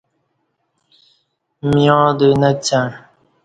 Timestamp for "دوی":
2.17-2.31